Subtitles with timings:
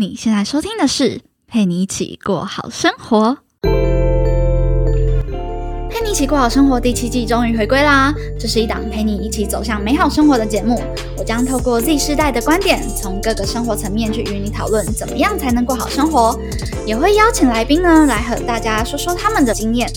[0.00, 3.36] 你现在收听的是陪你一起过好生活。
[5.90, 8.14] 陪你一起过好生活第七季终于回归啦！
[8.38, 10.80] 这是一档陪你一起走向美好生活的节目。
[11.16, 16.38] 我将透过 Z 世代的观点，从各个生活层面去与你讨论，怎么样才能过好生活。
[16.86, 19.90] 也会邀请来宾呢，来和大家说说他们的经验。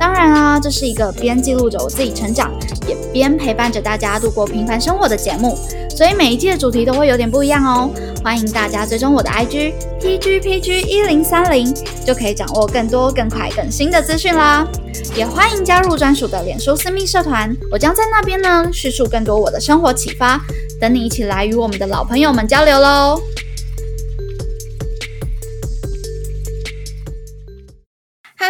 [0.00, 2.50] 当然啊，这是一个边记录着我自己成长，
[2.88, 5.58] 也边陪伴着大家度过平凡生活的节目。
[5.90, 7.90] 所以每一季的主题都会有点不一样哦。
[8.24, 11.70] 欢迎大家追踪我的 IG PGPG 一零三零，
[12.06, 14.66] 就可以掌握更多、更快、更新的资讯啦。
[15.14, 20.40] 也欢迎加入专属的脸书私密社团，我将在那边呢叙述更多我的生活启发，
[20.80, 23.20] 等你一起来与我们的老朋友们交流喽。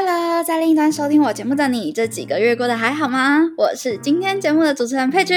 [0.03, 3.41] Hello，在另一端收听我节目的你，这几个月过得还好吗？
[3.59, 5.37] 我是今天节目的主持人佩君，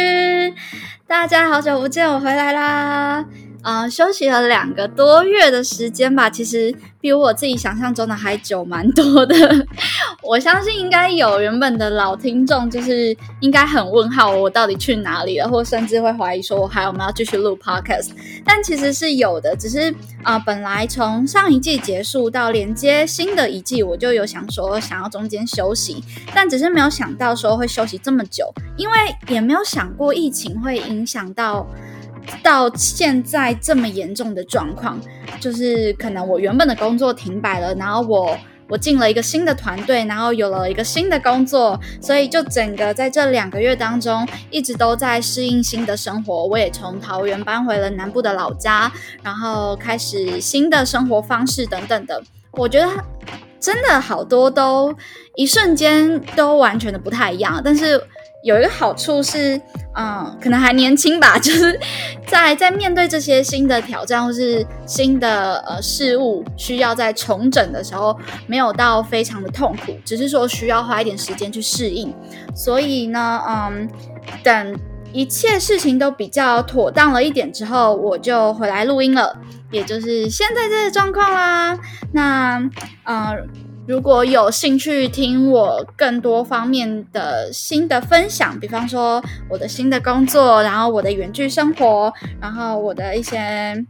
[1.06, 3.26] 大家好久不见，我回来啦。
[3.64, 9.36] 呃，休息了两个多月的时间吧，其实比我自己想象中的还久蛮多的。
[10.22, 18.10] 我相信应该有原本的老听众，就是应该很问号我到底去哪里了，或甚至会怀疑说我还有没有继续录 podcast。
[18.44, 26.04] 但其实是有的，只是啊，本来从上一季结束到连接新的一季，我就有想说想要中间休息，
[26.36, 28.96] 但只是没有想到说会休息这么久，因为
[29.30, 31.66] 也没有想过疫情会影响到。
[32.42, 35.00] 到现在这么严重的状况，
[35.40, 38.38] 就是可能我原本的工作停摆了，然后我
[38.70, 46.46] 我进了一个新的团队，然后有了一个新的工作，所以就整个在这两个月当中，一直都在适应新的生活。
[46.46, 52.22] 我也从桃园搬回了南部的老家，然后开始新的生活方式等等的。
[52.54, 52.90] 我觉得
[53.60, 54.96] 真的好多都
[55.36, 58.02] 一瞬间都完全的不太一样，但是。
[58.44, 59.60] 有一个好处是，
[59.96, 61.80] 嗯，可能还年轻吧， 就是
[62.28, 72.14] 在在面对这些新的挑战或是新的呃事物，需要在重整的时候，没有到非常的痛苦，只是说需要花一点时间去适应。
[72.54, 73.90] 所以呢，嗯，
[74.44, 74.78] 等
[75.14, 79.34] 一切事情都比较妥当了一点之后，我就回来录音了，
[79.72, 81.80] 也就是现在这个状况啦。
[82.12, 82.58] 那，
[83.06, 83.63] 嗯。
[83.86, 93.86] 如果有兴趣听我更多方面的新的分享，比方说我的新的工作，然后我的远距生活，然后我的一些。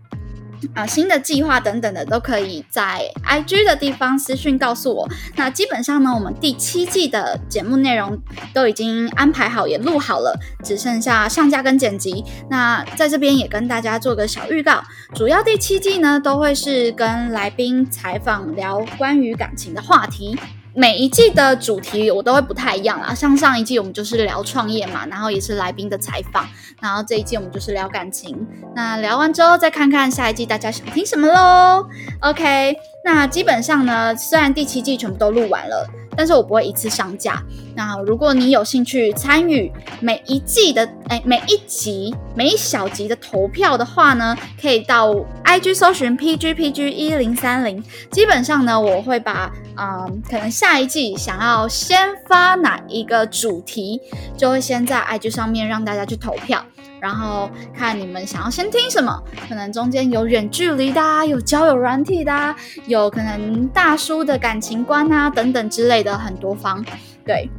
[0.73, 5.09] 啊，新的计划等等的都可以在 IG 的地方私讯告诉我。
[5.35, 8.17] 那基本上呢，我们第七季的节目内容
[8.53, 12.23] 都已经安排好，也录好了，只剩下上架跟剪辑。
[12.49, 20.37] 那在这边也跟大家做个小预告，主要第七季呢都会是跟来宾采访聊关于感情的话题。
[20.75, 26.47] 每一季的主题我都会不太一样啦，像上一季我们就是聊创业嘛，然后也是来宾的采访，
[26.81, 28.35] 然后这一季我们就是聊感情。
[28.75, 31.87] 那聊完之后再看看下一季大家想听什么喽。
[32.21, 32.75] OK，
[33.05, 35.87] 那基本上呢，虽然第七季全部都录完了。
[36.15, 37.41] 但是我不会一次上架。
[37.75, 45.13] 那如果你有兴趣参与每一季的哎每一集每一小集的投票的话呢，可以到
[45.43, 47.83] IG 搜寻 PGPG 一零三零。
[48.11, 53.99] 基本上呢，我会把啊可能下一季想要先发哪一个主题，
[54.37, 56.63] 就会先在 IG 上面让大家去投票。
[57.03, 62.55] 然后看你们想要先听什么，可能中间有远距离的，有交友软体的，
[62.87, 66.81] 有可能大叔的感情观啊等等之类的很多方。
[67.25, 67.49] 对，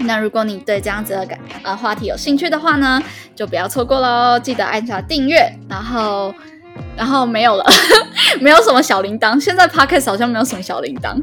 [0.00, 3.00] 那如果你对这样子的感呃话题有兴趣的话呢，
[3.36, 6.34] 就不要错过喽，记得按下订阅，然后
[6.96, 7.64] 然后没有了，
[8.42, 11.22] 没有什么小铃铛，现在 Podcast 好像没有什么小铃铛。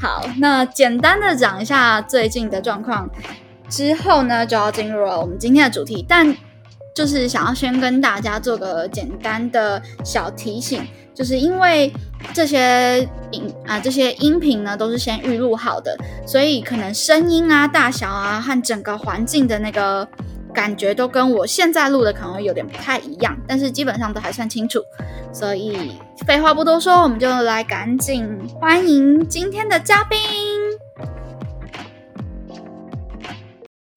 [0.00, 3.08] 好，那简单的讲一下最近的状况
[3.68, 6.36] 之后呢，就要进入了我们今天的主题，但。
[7.00, 11.90] 就是想要先跟大家做个简单的小提醒，就是因为
[12.34, 15.96] 这些音啊这些音频呢都是先预录好的，
[16.26, 20.06] 所以可能声音啊大小啊和整个环境的那个
[20.52, 24.78] 感觉都跟我现在录的可能有点不太一样，但是基本上都还算清楚。
[25.32, 25.92] 所以
[26.26, 28.28] 废话不多说，我们就来赶紧
[28.60, 30.18] 欢迎今天的嘉宾。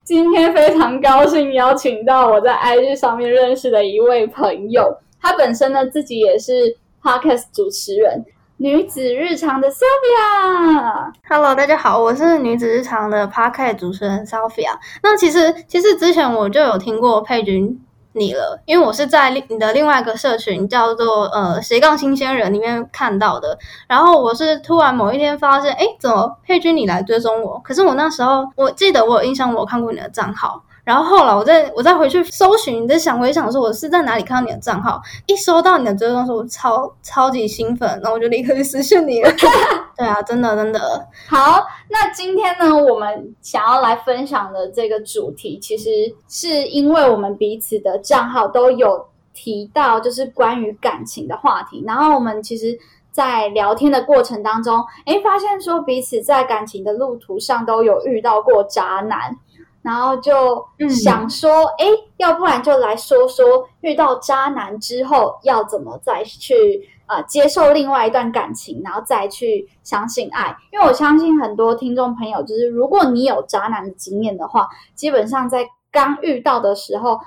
[0.03, 8.25] 今天非常高兴邀请到我在 IG 上面认识的一位朋友，他本身呢自己也是 Podcast 主持人，
[8.57, 11.09] 女子日常的 Sophia。
[11.29, 14.77] Hello，大家好，我是女子日常的 Podcast 主持人 Sophia。
[15.01, 17.81] 那其实其实之前我就有听过佩君。
[18.13, 23.57] 你了，因为我是在另你的另外一个社群叫做呃斜杠新鲜人里面看到的，
[23.87, 27.59] 然后我是突然某一天发现，哎，怎么佩君你来追踪我？
[27.63, 39.31] 可是我那时候我记得我有印象，我看过你的账号，然后后来我再我再回去搜寻，在想我也想说我是在哪里看到你的账号，一收到你的追踪时候，我超超级兴奋，然后我就立刻去私讯你了。
[39.95, 41.07] 对啊，真的真的。
[41.29, 45.89] 好，那今天呢，我们想要来分享的这个主题，其实
[46.27, 52.77] 是因为我们彼此的账号都有提到，就是关于感情的话题，然后我们其实。
[53.13, 59.37] 在聊天的过程当中，哎，发现说彼此在感情的路途上都有遇到过渣男，
[59.83, 61.85] 然后就想说，哎，
[62.17, 63.45] 要不然就来说说
[63.81, 70.55] 遇到渣男之后要怎么再去啊接受另外一段感情，然后再去相信爱。
[70.71, 77.19] 因为我相信很多听众朋友，就是如果你有渣男的经验的话，基本上在刚遇到的时候，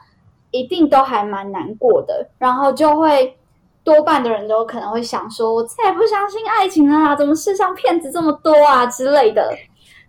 [0.50, 3.36] 一定都还蛮难过的，然后就会。
[3.86, 9.48] 多半的人都可能会想说：“我再也不相信爱情了，怎么世上骗子这么多啊之类的。”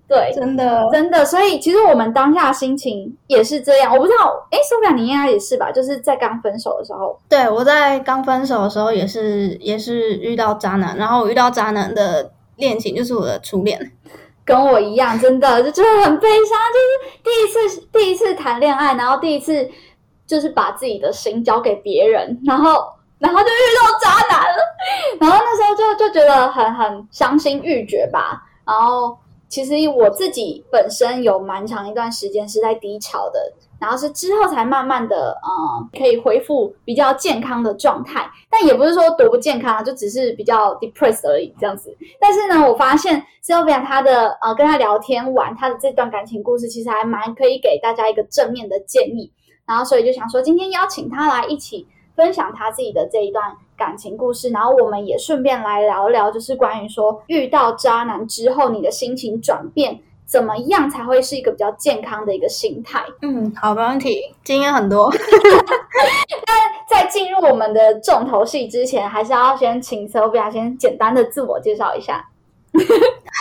[0.07, 1.25] 对，真的，真的。
[1.25, 3.93] 所以其实我们当下心情也是这样。
[3.93, 5.71] 我不知道，哎，苏菲亚，你应该也是吧？
[5.71, 7.19] 就是在刚分手的时候。
[7.27, 10.97] 对，我在刚分手的时候也是，也是遇到渣男。
[10.97, 13.91] 然后我遇到渣男的恋情就是我的初恋，
[14.45, 16.57] 跟我一样，真的就真的很悲伤。
[16.73, 19.69] 就是第一次，第一次谈恋爱，然后第一次
[20.25, 22.85] 就是把自己的心交给别人，然后。
[23.19, 23.49] 然后就遇
[23.81, 24.63] 到渣男了，
[25.19, 28.39] 然后那时候就就觉得很很伤心欲绝吧。
[28.63, 29.17] 然后
[29.49, 33.39] 其实我自己本身有蛮长一段时间是在低潮的，
[33.79, 38.29] 然后是之后才慢慢的呃可以恢复比较健康的状态。
[38.49, 41.95] 但也不是说多不健康，就只是比较 depressed 而已这样子。
[42.19, 49.31] 但是呢，我发现 Sylvia 他的呃跟他聊天完他的这段感情故事，其实还蛮可以给大家一个正面的建议。
[49.65, 51.87] 然后所以就想说今天邀请他来一起。
[52.17, 63.03] 分享他自己的这一段感情故事，然后我们也顺便来聊聊，就是关于说遇到渣男之后，你的心情转变怎么样才会是一个比较健康的一个心态？
[63.21, 65.09] 嗯，好，没问题，经验很多。
[65.11, 72.25] 那在进入我们的重头戏之前，还是要先请 Sophia 先简单的自我介绍一下。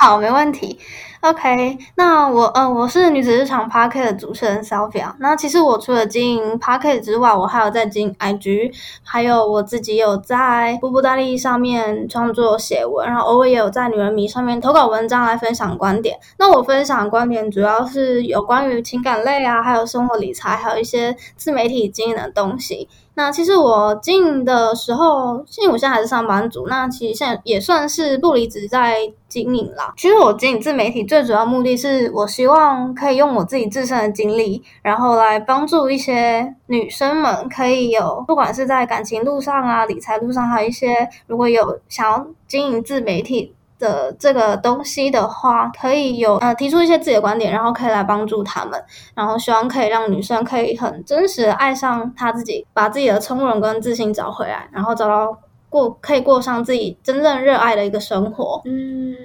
[0.00, 0.78] 好，没问题。
[1.22, 5.14] OK，那我呃，我是女子日常 p a r k e t 的主持人 Sophia。
[5.18, 8.72] 那其实我除了经营 p a r k e t 之外，我还有在经营 IG，
[9.02, 16.18] 还有我自己有在布布大利上面创作写文，然后偶尔也有在女人迷上面投稿文章来分享观点。
[16.38, 22.88] 那我分享观点主要是有关于情感类啊，还有生活理财，还有一些自媒体经营的东西。
[23.16, 29.94] 那其实我经营的时候，因为我现在还是上班族，那其实现在也算是不离职在经营啦。
[29.96, 43.55] 其实我经营自媒体最主要目的是我希望可以用我自己自身的经历，然后来帮助一些女生们，可以有不管是在感情路上啊、理财路上，还有一些如果有想要经营自媒体。
[43.78, 48.82] 的这个东西的话，可以有呃提出一些自己的观点，然后可以来帮助他们，
[49.14, 55.38] 然后希望可以让女生可以很真实的爱上她自己，把自己的从容跟自信找回来，然后找到
[55.68, 58.60] 过可以过上自己真正热爱的一个生活。
[58.64, 59.16] 嗯嗯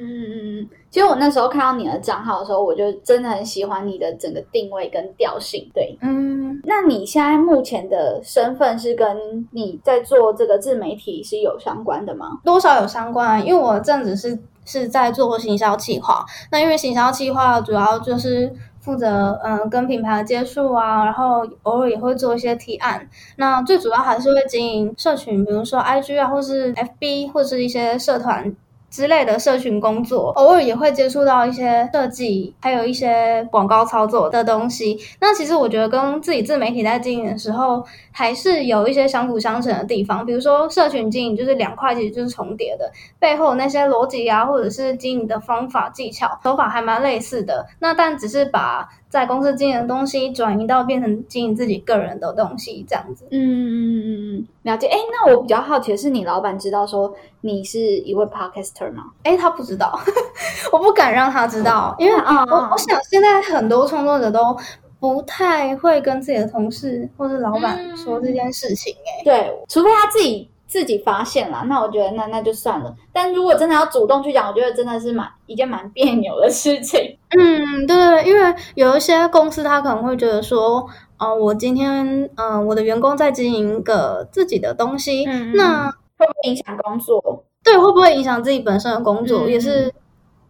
[0.62, 0.70] 嗯。
[0.90, 5.70] 其实我那时候看到你的账号的时候，我就真的很喜欢你的整个定位跟调性。
[5.74, 6.60] 对，嗯。
[6.66, 12.28] 那你现在目前的身份是跟你在做这个自媒体是有相关的吗？
[12.44, 16.26] 多少有相关啊，因为我正子是是在做行销企划。
[16.52, 23.08] 那因为行销企划主要就是负责嗯跟品牌的接触啊，然后偶尔也会做一些提案。
[23.38, 28.54] 那最主要还是会经营社群，比如说 IG 啊，或是 FB，或是一些社团。
[28.92, 35.00] 之类的社群工作，偶尔也会接触到一些设计，还有一些广告操作的东西。
[35.22, 40.26] 那其实我觉得跟自己自媒体在经营的时候，还是有一些相辅相成的地方。
[40.26, 47.66] 比如说社群经营，就是两块其实就是重叠的，背后那些逻辑啊，或者是经营的方法技巧手法还蛮类似的。
[47.80, 48.90] 那但只是把。
[49.12, 53.28] 在公司经营的东西转移到变成经营自己个人的东西，这样子。
[53.30, 54.88] 嗯嗯嗯嗯嗯，了解。
[54.88, 59.12] 哎，那我比较好奇的是，你老板知道说你是一位 podcaster 吗？
[59.24, 60.00] 哎，他不知道，
[60.72, 64.58] 我不敢让他知道，因为啊，我我想现在很多创作者都
[64.98, 68.96] 不太会跟自己的同事或者老板说这件事情。
[68.96, 70.50] 哎，对，除非他自己。
[70.72, 72.96] 自己发现了，那我觉得那那就算了。
[73.12, 77.18] 但如果真的要主动去讲，我觉得真的是蛮一件蛮别扭的事情。
[77.38, 80.88] 嗯，对，因为有一些公司他可能会觉得说，
[81.20, 85.26] 哦，我今天嗯，我的员工在经营一个自己的东西，
[85.56, 87.44] 那会不会影响工作？
[87.66, 89.50] 对，会不会影响自己本身的工作？
[89.50, 89.94] 也是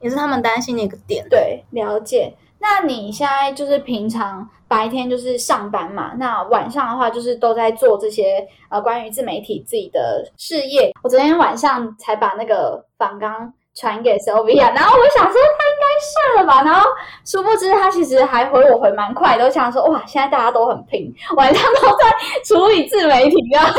[0.01, 1.27] 也是他们担心的一个点。
[1.31, 2.35] 对，了解。
[2.59, 10.93] 那你现在就是平常白天就是上班嘛，那晚上的话就是都在做这些呃关于自媒体自己的事业。
[11.03, 16.63] 我昨天晚上才把那个访纲传给 Sylvia，然后我想说他应该睡了吧。
[16.63, 16.89] 然后
[17.25, 22.05] 殊不知他其实还回我回蛮快的，我想说哇，现在大家都很拼，晚上都在
[22.45, 23.69] 处理自媒体啊，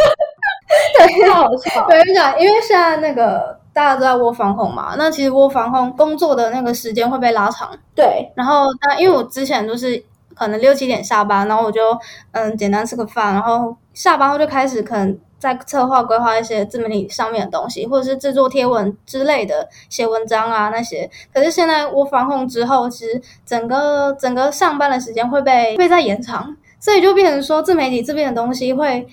[0.99, 1.85] 对， 好笑。
[1.85, 7.71] 我跟你讲，因为现在那个大家都在窝防控嘛，那其实窝防控工作的那个时间会被拉长。
[7.95, 10.03] 对，然后那因为我之前都是
[10.35, 11.99] 可能六七点下班，然后我就
[12.33, 21.11] 嗯简单吃个饭，然后下班后就开始可能在策划规划一些自媒体上面的东西，或者是制作贴文之类的，写文章啊那些。
[21.33, 29.07] 可是现在我防控之后，其实整个整个上班的时间会被会再延长，所以就变成说自媒体这边的东西会。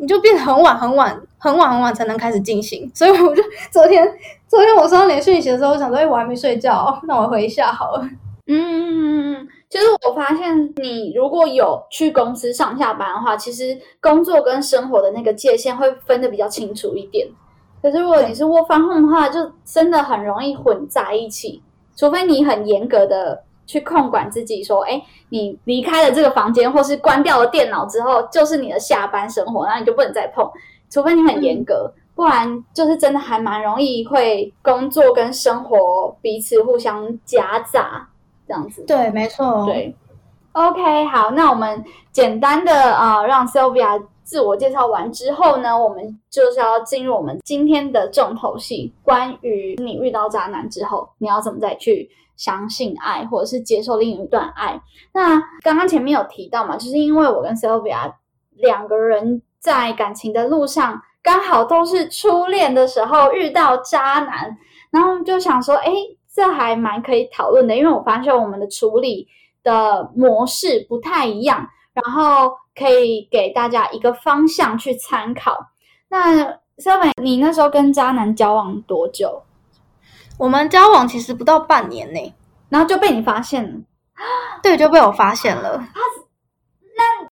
[0.00, 4.08] 你就变得很晚很晚很晚很晚才能开始进行，所以我就昨天
[4.46, 8.08] 昨天我收到你的讯息的时候，我想说，哎，我还没睡觉，那我回一下好了。
[8.46, 17.28] 嗯，其实我发现你如果有去公司上下班的话，其实工作跟生活的那个界限会分的比较清楚一点。
[17.82, 21.62] 可是如果你是 work from home 的话，就真的很容易混在一起，
[21.96, 23.44] 除非你很严格的。
[23.68, 24.98] 去控管自己，说，哎，
[25.28, 30.50] 你离开了这个房间，或是关掉了电脑之后，就是你的下班生活，那你就不能再碰，
[30.88, 38.08] 除非你很严格，不然就是真的还蛮容易会工作跟生活彼此互相夹杂
[38.48, 38.82] 这样子。
[38.86, 39.66] 对，没错。
[39.66, 39.94] 对
[40.52, 52.10] ，OK，好，那我们简单的啊，让 Sylvia 自我介绍完之后呢，我们就是要进入我们今天的重头戏，关于你遇到渣男之后，你要怎么再去。
[52.38, 54.80] 相信爱，或者是接受另一段爱。
[55.12, 58.12] 那刚刚前面有提到嘛，就是因为我跟 Sylvia
[58.52, 64.56] 两个人在感情的路上，刚好都是初恋的时候遇到渣男，
[64.92, 65.92] 然后就想说，哎，
[66.38, 69.26] 这还蛮可以讨论的，因为我发现我们的处理
[69.64, 75.58] 的模式不太一样，然后可以给大家一个方向去参考。
[76.08, 79.42] 那 Sylvia，你那时候跟渣男交往多久？
[80.38, 82.34] 我们交往其实不到半年呢，
[82.68, 83.80] 然后就被你发现了，
[84.62, 85.76] 对，就被我发现了。
[85.92, 86.00] 他
[86.96, 87.28] 那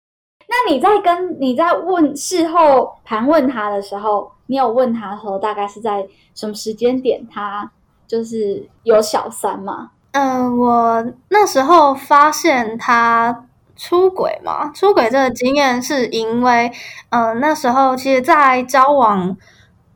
[0.46, 7.72] 那你在跟你在问事后盘问他的时候，你有问他说大概是在什么时间点他
[8.10, 9.90] 就是有小三吗？
[10.10, 16.72] 嗯，我那时候发现他出轨嘛，出轨这个经验是因为，
[17.10, 19.36] 嗯，那时候其实，在交往。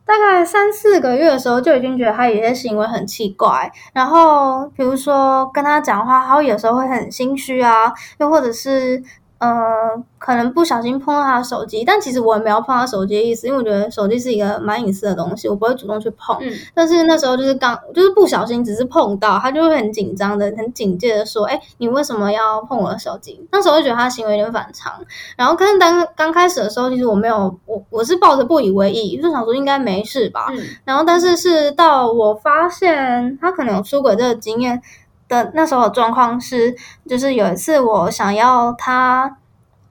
[0.05, 3.69] 大概三四个月的时候，就已经觉得他有些行为很奇怪。
[3.91, 9.03] 然后，比如说跟他讲话，他有时候会很心虚啊，又或者是。
[9.45, 16.35] 呃，可能不小心碰到他的手机，但其实我也没有碰他手机的意思，因为我觉得手机是一个蛮隐私的东西，我不会主动去碰。
[16.41, 24.93] 嗯，但是那时候就是刚，就是不小心，只是碰到，他就会很紧张的、很警戒的说：“哎，你为什么要碰我的手机？”那时候就觉得他行为有点反常。
[25.37, 30.47] 然后，可是当刚开始的时候，其实我没有，我我是抱着不以为意，就想说应该没事吧。
[30.49, 30.57] 嗯。
[30.85, 34.81] 然后，但是是到我发现他可能有出轨这个经验。
[35.27, 36.75] 的那时候状况是，
[37.07, 39.37] 就是有一次我想要他，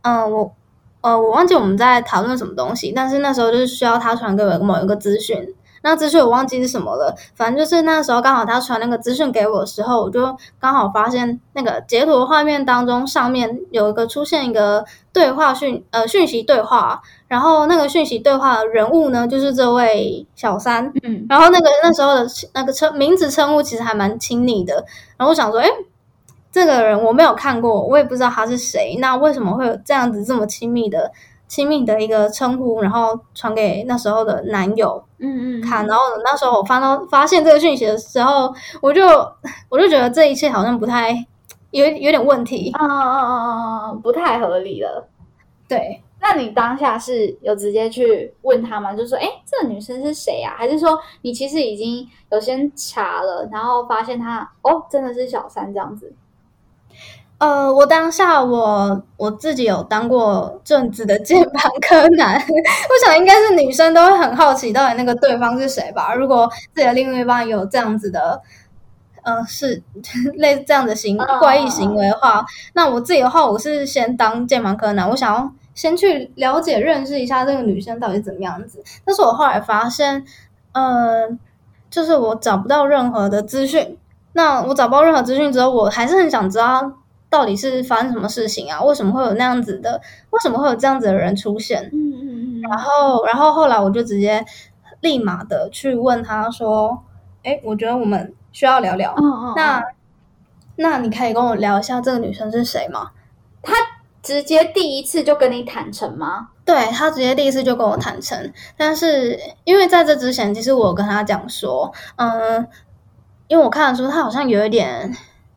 [0.03, 0.55] 嗯，我
[1.01, 5.55] 呃，我忘记我们在讨论什么东西，但是那时候就是需要他传给我某一个资讯。
[5.85, 24.87] 那资讯我忘记是什么了，反正就是那时候刚好他传那个资讯给我的时候，我就刚好发现那个截图画面当中上面有一个出现一个对话讯呃讯息对话，然后那个讯息对话的人物呢就是这位小三，嗯，然后那个那时候的那个称名字称呼其实还蛮亲密的，
[25.19, 25.69] 然后我想说，哎，
[26.51, 31.13] 这个人我没有看过，我也不知道他是谁，那为什么会有这样子这么亲密的？
[31.47, 39.07] 亲密的一个称呼，然后传给那时候的男友，嗯嗯，看，然后那时候我翻到发现这个讯息的时候，我就
[39.69, 41.11] 我就觉得这一切好像不太
[41.71, 45.09] 有有点问题，啊啊啊啊啊，不太合理了。
[45.69, 48.95] 对，那你当下是有直接去问他吗？
[48.95, 50.55] 就说，哎，这个女生是谁啊？
[50.57, 56.13] 还是说你其实已经有先查了，然后发现她哦，真的是小三这样子？
[57.45, 66.15] 呃，我当下我我自己有当过正子的键盘柯南， 我想应该是女生都会很好奇到底那个对方是谁吧。
[66.15, 68.41] 如果自己的另一半有这样子的，
[69.23, 69.83] 呃，是
[70.37, 78.83] 类似这样的行怪异行为的话，那我自己的话，我是先当键盘柯南，我想要先去了解认识一下这个女生到底怎么样子。
[79.05, 80.25] 但是我后来发现，
[80.73, 81.29] 呃，
[81.91, 83.99] 就是我找不到任何的资讯。
[84.33, 86.91] 那我找不到任何资讯之后，我还是很想知道。
[87.35, 88.81] 到底是发生什么事情啊？
[88.81, 90.01] 为什么会有那样子的？
[90.31, 91.83] 为什么会有这样子的人出现？
[91.93, 92.61] 嗯嗯嗯。
[92.61, 94.45] 然后，然后后来我就直接
[95.01, 97.03] 立马的去问他说
[97.43, 99.17] ：“哎，我觉得我们需要聊聊。
[99.57, 99.83] 那
[100.77, 103.11] 那你可以跟我聊一下这个女生是谁吗？”
[103.61, 103.75] 他
[104.23, 106.51] 直接第一次就跟你坦诚吗？
[106.65, 112.69] 对他直接第一次就跟我坦诚，但是因为在这之前，其实我跟他讲说，嗯。
[113.47, 115.15] 因为我看得出他好像有一点。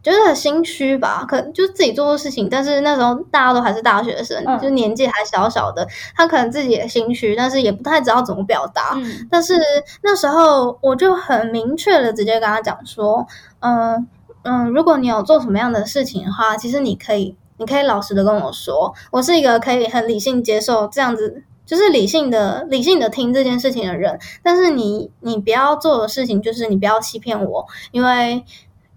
[0.08, 5.86] 就是心虚吧，可能就是自己做错事情，但是那时候大家都还是大学生，就年纪还小小的，
[6.16, 8.98] 他可能自己也心虚，但是也不太知道怎么表达。
[9.30, 9.54] 但是
[10.02, 13.28] 那时候我就很明确的直接跟他讲说，
[13.60, 14.08] 嗯
[14.44, 24.18] 嗯，如果你有做什么样的事情的话，其实你可以，你可以老实的跟我说，我是一个可以很理性接受这样子，就是理性的、理性的听这件事情的人。
[24.42, 28.46] 但是你你不要做的事情就是你不要欺骗我，因为。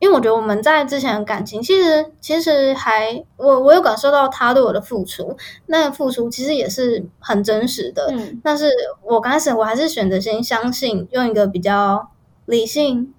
[0.01, 8.09] 因为我觉得我们在之前的感情，其实其实还我我有感受到他对我的付出，那个付出其实也是很真实的。
[8.11, 8.71] 嗯，但是
[9.05, 12.09] 我刚开始我还是选择先相信，用一个比较
[12.47, 13.13] 理性、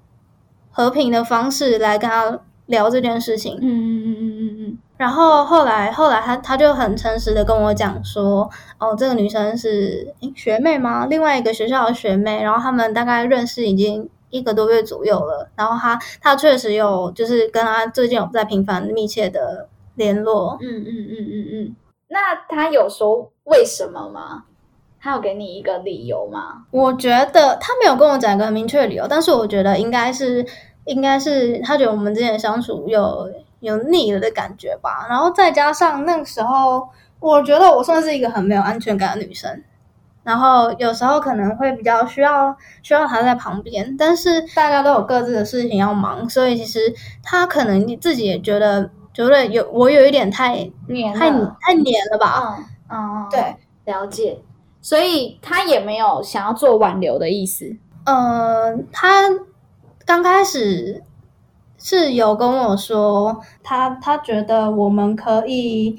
[0.71, 3.59] 和平的方式来跟他聊这件事情。
[3.61, 4.77] 嗯嗯嗯嗯嗯嗯。
[4.97, 11.05] 然后后来后来他他就很诚实的跟我讲说，哦，这个女生是学妹吗？
[11.05, 14.09] 另外一个学校的学妹，然后他们大概认识已经。
[14.31, 20.57] 一个多月左右了，然后他他确实有就是跟他最近有在频繁密切的联络。
[20.59, 21.75] 嗯嗯嗯嗯嗯。
[22.07, 24.45] 那他有说为什么吗？
[24.99, 26.63] 他有给你一个理由吗？
[26.71, 30.45] 我觉得他没有跟我讲一个很明确的理由，但是我觉得应该是
[30.85, 33.27] 应该是他觉得我们之间相处有
[33.61, 35.07] 有腻了的感觉吧。
[35.09, 36.87] 然后再加上那个时候，
[37.19, 39.63] 我觉得我算是一个很没有安全感的女生。
[40.23, 52.55] 然后有时候可能会比较需要需要他在旁边，但是大家都有各自的事情要忙，所以其实他可能你自己也觉得觉得有我有一点太黏太太黏了吧？
[52.89, 54.39] 嗯嗯，对，了解。
[54.79, 57.75] 所以他也没有想要做挽留的意思。
[58.03, 59.29] 嗯，他
[60.05, 61.03] 刚开始
[61.77, 65.97] 是有跟我说，他他觉得我们可以。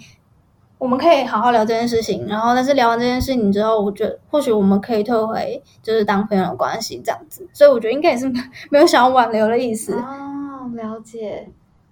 [0.82, 8.28] 我们可以好好聊这件事情，然后但是聊完这件事情之后，我觉得或许我们可以退回就是当朋友的关系这样子，所以我觉得应该也是
[8.68, 11.48] 没有想要挽留的意思哦，了解。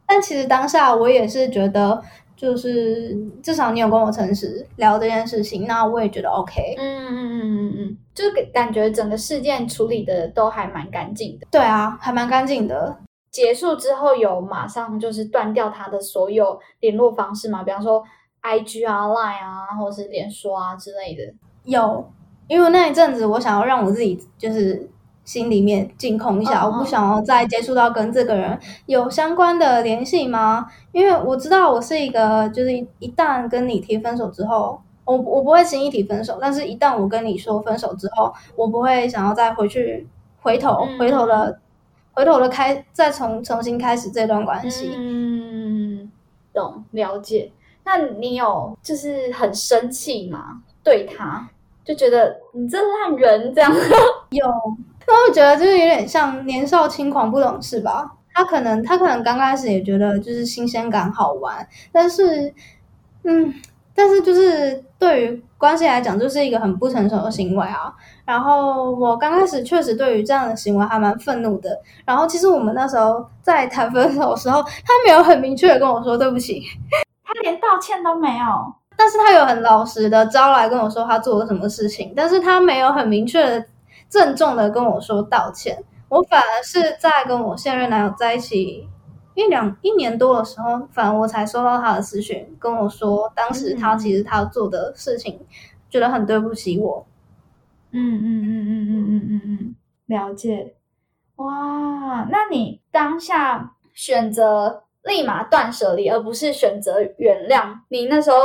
[0.09, 2.02] 但其实当下我也是觉得，
[2.35, 6.75] 就是至少你有跟我诚实聊这件事情，那我也觉得 OK。
[6.76, 11.47] 嗯嗯嗯嗯嗯，就感觉整个事件处理的都还蛮干净的。
[11.49, 12.97] 对啊，还蛮干净的。
[13.30, 17.62] 结束之后有马上就是断掉他的所有联络方式嘛？
[17.62, 18.03] 比方说。
[18.40, 21.33] I G 啊，Line 啊，或者是脸书啊之类的，
[21.64, 22.11] 有，
[22.48, 24.88] 因为那一阵子我想要让我自己就是
[25.24, 30.66] 心里面静空一下，我不想要再接触到跟这个人有相关的联系吗？
[30.92, 40.09] 因为我知道我是一个，就是一旦跟你提分手之后，我我不会轻易提分手，但是一旦我跟你说分手之后，我不会想要再回去
[40.40, 41.61] 回头回头的
[42.12, 44.92] 回头的开再重重新开始这段关系。
[44.96, 46.11] 嗯，
[46.53, 47.53] 懂了解。
[47.85, 50.62] 那你有就是很生气吗？
[50.83, 51.49] 对他
[51.85, 53.73] 就觉得你这烂人这样？
[54.31, 54.47] 有，
[55.07, 58.12] 那我觉得就是有点像年少轻狂不懂事吧。
[58.33, 62.55] 他可能他可能刚开始也觉得就是新鲜感好玩，但是
[63.25, 63.53] 嗯，
[63.95, 67.93] 但是就是对于关系来讲，就是一个很不成熟的行为啊。
[68.25, 71.77] 然后我刚开始确实对于这样的行为还蛮愤怒的。
[72.05, 76.62] 然后其实我们那时候在谈分手的时候，他没有很明确的跟我说对不起。
[77.33, 83.64] 他连道歉都没有，但是他有很老实的招来跟我说他做了什么事情，但是他没有很明确的、
[84.09, 85.83] 郑重的跟我说道歉。
[86.09, 88.88] 我反而是在跟我现任男友在一起
[89.35, 95.40] 一两一年多的时候，反而我才收到他的私讯，跟我说当时他其实他做的事情，
[95.88, 97.07] 觉得很对不起我。
[97.93, 99.75] 嗯嗯嗯嗯嗯嗯嗯嗯，
[100.07, 100.75] 了解。
[101.37, 104.83] 哇，那你当下选择？
[105.04, 107.74] 立马断舍离，而不是选择原谅。
[107.88, 108.38] 你那时候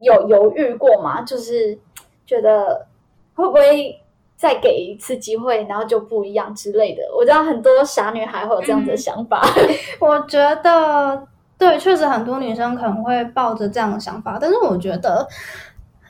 [0.00, 1.22] 有犹豫过吗？
[1.22, 1.78] 就是
[2.26, 2.86] 觉得
[3.34, 4.00] 会不会
[4.36, 7.02] 再给一次机会，然后就不一样之类的。
[7.16, 9.42] 我知道很多傻女孩会有这样的想法。
[10.00, 14.38] 我觉得对，确实很多女生可能会抱着这样的想法。
[14.40, 15.26] 但是我觉得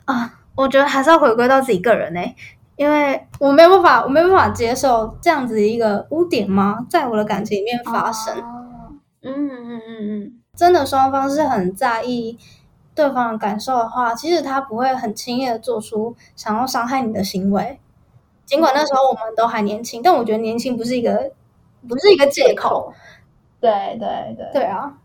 [0.05, 2.21] 啊，我觉得还是要回归到自己个人呢，
[2.75, 6.85] 因为我没有办法，我没有办法接受这样子的一个污点吗？
[6.89, 8.35] 在我的感情里面发生。
[9.21, 12.37] 嗯嗯嗯嗯，真的双方是很在意
[12.95, 17.79] 对方的感受的话，其实他不会很轻易的做出想要伤害你的行为。
[18.45, 21.31] 尽管那时候我们都还年轻，但我觉得年轻不是一个
[21.87, 22.93] 不是一个借口。
[23.59, 24.97] 对对对，对啊。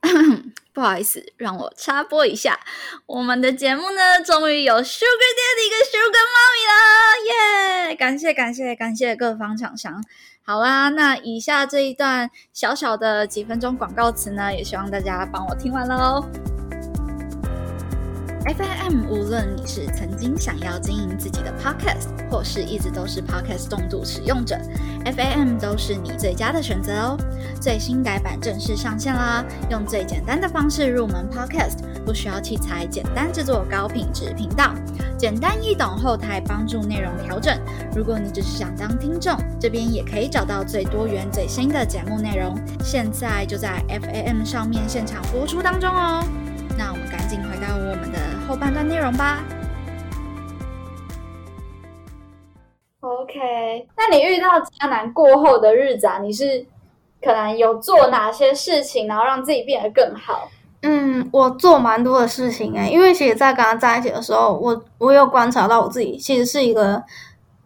[0.72, 2.58] 不好意思，让我插播一下，
[3.04, 7.96] 我们的节目呢，终于有 Sugar Daddy 跟 Sugar Mommy 了，耶！
[7.96, 10.02] 感谢感谢感谢各方厂商。
[10.42, 16.26] 好啦，那以下这一段小小的几分钟广告词呢，也希望大家帮我听完喽。
[18.46, 24.58] FAM，无论你是曾经想要经营自己的 Podcast，或是一直都是 Podcast 重度使用者
[25.04, 27.18] ，FAM 都是你最佳的选择哦。
[27.60, 29.44] 最新改版正式上线啦！
[29.70, 34.74] 用最简单的方式入门 Podcast，不需要器材，简单制作高品质频道，
[35.16, 37.58] 简单易懂，后台帮助内容调整。
[37.94, 42.58] 如果你只是想当听众，这边也可以找到最多元、最新的节目内容。
[42.82, 46.24] 现在就在 FAM 上面现场播出当中哦。
[46.78, 49.44] 那我们赶紧回到我们的后半段内容吧。
[53.00, 56.64] OK，那你遇到渣男过后的日子啊，你是
[57.22, 60.50] 可能有做哪些事情，然后让自己变得更好？
[60.82, 67.02] 嗯，我做蛮多的事情哎，因为其实，在跟他在一起的时候，我我有观察到我自己其实是一个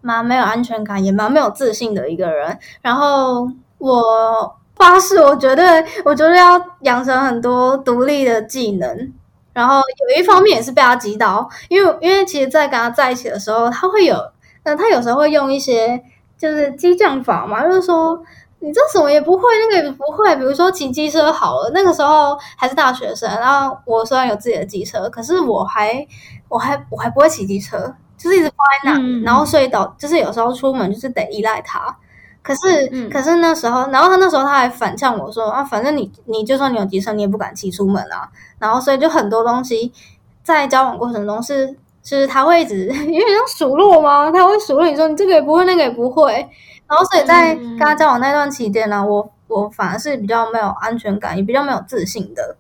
[0.01, 2.59] 蛮没有安全感，也蛮没有自信的一个人。
[2.83, 3.49] 然后
[3.79, 4.57] 我。
[4.77, 5.65] 发誓，我绝对，
[6.05, 9.13] 我觉得要养成很多独立的技能。
[9.53, 14.17] 然后有一方面也是被他击倒，因为因为其实，在跟他在一起的时候，他会有，
[14.65, 16.03] 嗯，他有时候会用一些
[16.37, 18.21] 就是激将法嘛，就是说
[18.65, 20.35] 你这什么也不会，那个也不会。
[20.37, 26.07] 比如说骑机车好了，那个时候还是大学生，然后我虽然有自己的机车，可是我还
[26.49, 28.57] 我还我还不会骑机车，就是一直放
[28.95, 31.97] 在那，然后所以导就是有时候出门就是得依赖他。
[32.43, 38.29] 可是，可是那时候，然后他那时候他还反呛我说啊，反正你你就算你有机车，你也不敢骑出门啊。
[38.59, 39.91] 然后，所以就很多东西
[40.43, 41.75] 在交往过程中是，
[42.05, 44.31] 就是他会一直因为像数落吗？
[44.31, 46.47] 他会数落你说你这个也不会，那个也不会。
[46.87, 52.57] 然后，所以在跟他交往那段期间呢，我我反而是比较没有安全感，也比较没有自信的。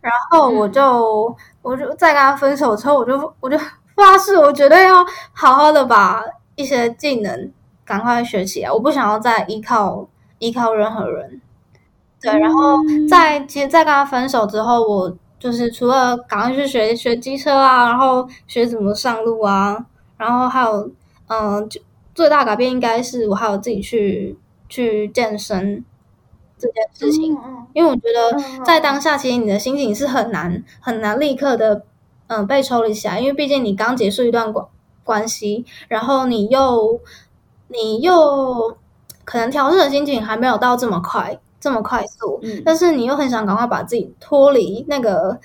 [0.00, 3.58] 然后我就我就在跟他分手之后，我就我就
[3.94, 6.22] 发誓，我绝对要好好的把
[6.56, 7.52] 一些技能。
[7.88, 8.70] 赶快学起来！
[8.70, 10.06] 我不想要再依靠
[10.40, 11.40] 依靠任何人。
[12.20, 12.76] 对，然后
[13.08, 19.86] 在其实，在跟他分手之后，我就是除了赶快去学学机车啊，然后学怎么上路啊，
[20.18, 20.90] 然后还有
[21.28, 21.80] 嗯，就
[22.18, 24.36] 最大改变应该是我还有自己去
[24.68, 25.84] 去健身
[26.58, 27.38] 这件事情。
[27.72, 31.84] 因为我觉得在当下，其实你的心情是很难很难立刻的
[32.26, 34.66] 嗯被抽离起来，因为毕竟你刚结束一段关
[35.04, 37.00] 关系，然后你又。
[37.70, 38.74] 你又
[39.26, 45.38] 可能调试的心情还没有到这么快，这么快速，但是你又很想赶快把自己脱离那个、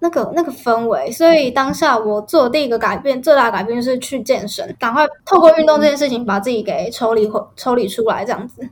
[0.00, 8.62] 那个、那个氛围，所以当下我做的第一个改变，最大的改变就是去健身，赶快透过运动这件事情把自己给抽离、抽离出来，这样子。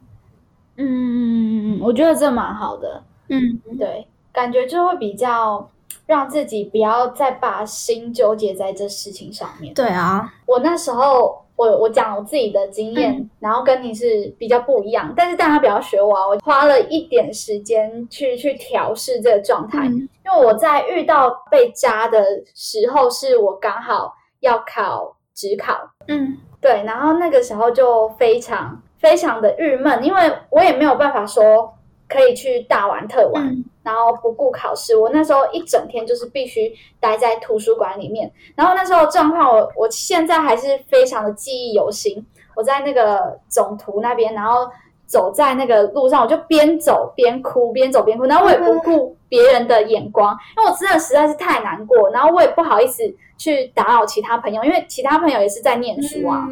[0.76, 1.26] 嗯嗯嗯
[1.74, 3.02] 嗯嗯，我觉得这蛮好的。
[3.28, 5.68] 嗯，对，感觉就会比较
[6.06, 9.72] 让自己不要再把心纠结在这事情上面。
[9.74, 11.44] 对啊，我那时候。
[11.58, 16.28] 我我讲我自己的经验，然后跟你是比较不一样，但是大家不要学我啊！
[16.28, 31.74] 我花了一点时间去去调试这个状态，因为我在遇到被扎的时候，是我刚好要考职考，嗯，对，然后那个时候就非常非常的郁闷，因为我也没有办法说。
[32.10, 34.94] 可以去大玩特玩，然后不顾考试。
[34.94, 36.70] 我那时候一整天就是必须
[37.00, 38.30] 待在图书馆里面。
[38.54, 42.22] 然后那时候状况，我我现在还是非常的记忆犹新。
[42.54, 44.68] 我在那个总图那边，然后
[45.06, 48.24] 走在那个路上，我就边走边哭，边走边哭。
[48.26, 52.10] 然后我也不顾别人的眼光，因为我真的实在是太难过。
[52.10, 53.02] 然后我也不好意思
[53.38, 56.46] 去打扰其他朋友，因为其他朋友也是在念书啊。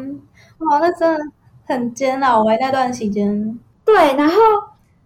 [0.57, 1.23] 哇，那真的
[1.67, 3.59] 很煎熬哎，那段时间。
[3.85, 4.41] 对，然后。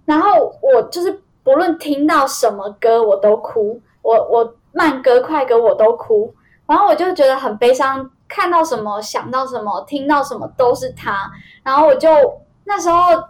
[0.03, 6.33] 然后我就是不论听到什么歌我都哭，我我慢歌快歌我都哭，
[6.65, 11.29] 然后我就觉得很悲伤，看到什么想到什么，听到什么都是他，
[11.61, 12.09] 然后我就
[12.63, 13.21] 那时候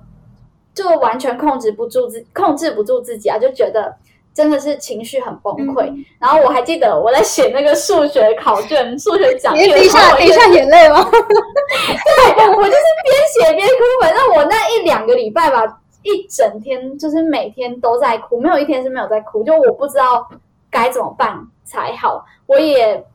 [0.72, 3.92] 就完全控制不住自控制不住自己啊，就觉得
[4.36, 5.92] 真的是情绪很崩溃。
[6.20, 11.04] 然后我还记得我在写那个数学考卷、数学讲义，滴下滴下眼泪吗？
[11.10, 15.80] 对，我就是边写边哭，反正我那一两个礼拜吧。
[16.04, 19.44] 一整天就是每天都在哭，没有一天是没有在哭。
[19.44, 20.28] 就我不知道
[20.70, 23.06] 该怎么办才好，我也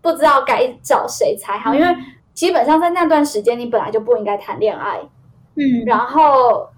[0.00, 1.86] 不知道该找谁才好，因为
[2.34, 5.00] 基本上在那段时间，你本来就不应该谈恋爱。
[5.56, 6.68] 嗯，然后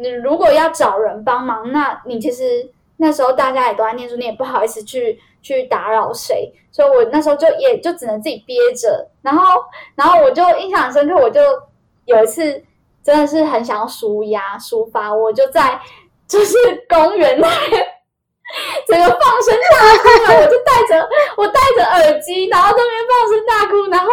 [0.00, 9.08] 你如果要找人帮忙，那你其实那时候大家也都在念书，你也不好意思去去打扰谁，所以我那时候就也就只能自己憋着。
[9.22, 9.60] 然后，
[9.94, 11.40] 然后我就印象很深刻，我就
[12.04, 12.62] 有一次。
[13.08, 15.80] 真的是很想要舒压抒发，我就在
[16.28, 16.54] 就是
[16.86, 17.82] 公园那边，
[18.86, 24.10] 整个放声大哭， 我就戴着我戴着耳机，然后那边放声大哭，然后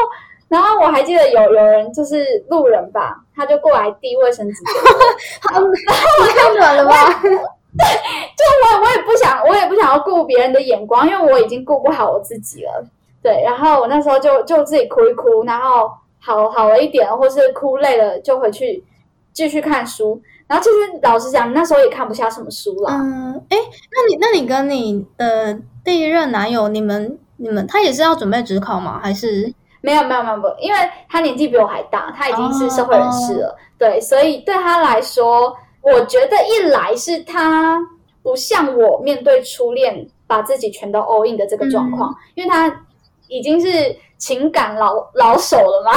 [0.47, 4.63] 然后我还记得有有人就是路人吧，他就过来递卫生纸，
[5.51, 7.19] 然后我太暖了吧？
[7.21, 7.83] 对，
[8.31, 12.85] 就我我也不想我也不想要顾别人的眼光，因为我已经顾不好我自己了，
[13.21, 15.91] 对，然后我那时候就就自己哭一哭，然后
[16.25, 18.83] 好好了一点，或是哭累了就回去
[19.31, 20.19] 继续看书。
[20.47, 22.89] 然后其实老实讲，那时候也看不下什么书了。
[22.91, 23.57] 嗯，哎，
[23.91, 28.99] 那你那你跟你的第一任男友，你们你们他也是要准备职考吗？
[29.01, 33.55] 还是没有没有没有，因为他年纪比我还大，他已经是社会人士了。
[33.77, 37.79] 对，所以对他来说，我觉得一来是他
[38.23, 42.83] 不像我面对初恋把自己全都 all in 的这个状况，因为他
[43.27, 45.91] 已经是情感老老手了嘛，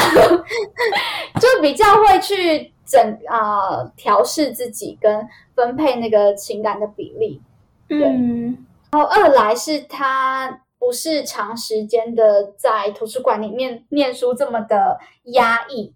[1.40, 2.72] 就比较会去。
[2.90, 7.38] 整啊，调试自己跟分配那个情感的比例，
[7.86, 8.00] 对。
[8.00, 15.92] 然后二来是他不是长时间的在图书馆里面念书这么的压抑，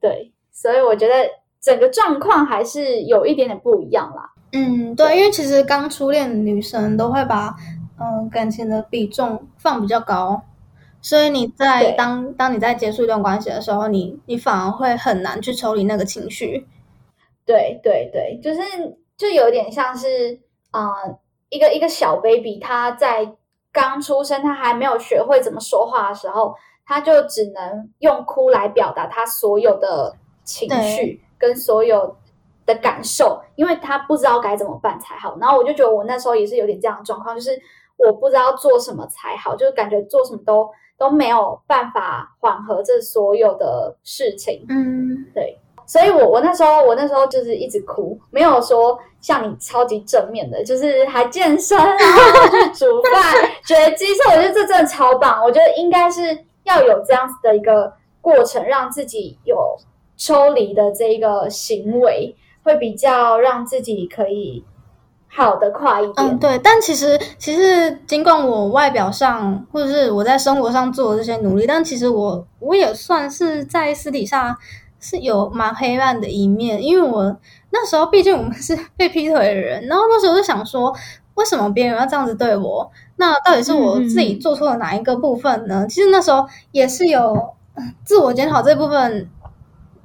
[0.00, 0.32] 对。
[0.52, 1.28] 所以我觉得
[1.60, 4.30] 整个状况还是有一点点不一样啦。
[4.52, 7.56] 嗯，对，因为其实刚初恋的女生都会把
[7.98, 10.40] 嗯感情的比重放比较高。
[11.06, 16.66] 所以你在当当你在结束一段关系的时候，你你反而会很难去抽离那个情绪。
[17.44, 18.60] 对对对，就是
[19.16, 20.40] 就有点像是
[20.72, 20.90] 啊，
[21.48, 23.36] 一个一个小 baby，他在
[23.70, 26.52] 刚出生，他还没有学会怎么说话的时候，
[26.84, 32.16] 他就只能用哭来表达他所有的情绪跟所有
[32.66, 35.38] 的感受，因为他不知道该怎么办才好。
[35.40, 37.56] 然后我就觉得我那时候也是有点这样的状况，就是
[37.96, 40.68] 我不知道做什么才好，就是感觉做什么都。
[40.98, 55.42] 都没有办法缓和这所有的事情，嗯，对，所以我我那时候我那时候就是一直哭，没有说像你超级正面的，就是还健身，然后去煮饭、学机车，我觉得这真的超棒。
[55.44, 59.76] 我觉得应该是要有这样子的一个过程，让自己有
[60.16, 64.64] 抽离的这一个行为，会比较让自己可以。
[65.36, 66.14] 好的，快一点。
[66.16, 66.58] 嗯，对。
[66.60, 74.56] 但其实，其实尽管我外表上或者是我在生活上做的这些努力，但其实我我也算是在私底下
[74.98, 76.82] 是有蛮黑暗的一面。
[76.82, 77.36] 因为我
[77.68, 80.90] 那时候毕竟我们是 被劈腿的人，然后那时候就想说，
[81.34, 82.90] 为什么别人要这样子对我？
[83.16, 85.86] 那到底是我自己做错了哪一个部分呢？
[85.86, 87.54] 其实那时候也是有
[88.04, 89.28] 自我检讨这部分。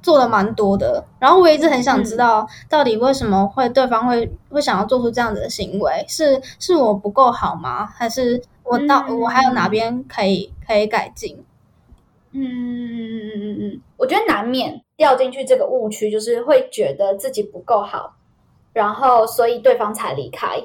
[0.02, 6.04] 做的蛮多的，然后我一直很想知道，到底为什么会对方会会想要做出这样子的行为？
[6.08, 7.86] 是是我不够好吗？
[7.86, 11.44] 还是我到我还有哪边可以可以改进？
[12.32, 18.14] 嗯嗯嗯嗯嗯嗯，我觉得难免掉进去这个误区，就是会觉得自己不够好，
[18.72, 20.62] 然后所以对方才离开。